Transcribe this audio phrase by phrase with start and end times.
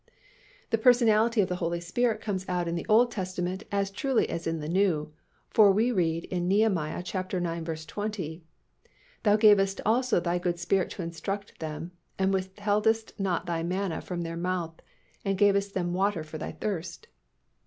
[0.71, 4.47] The personality of the Holy Spirit comes out in the Old Testament as truly as
[4.47, 5.13] in the New,
[5.51, 6.65] for we read in Neh.
[6.97, 7.85] ix.
[7.85, 8.43] 20,
[9.21, 14.23] "Thou gavest also Thy good Spirit to instruct them, and withheldest not Thy manna from
[14.23, 14.73] their mouth,
[15.23, 17.05] and gavest them water for their thirst."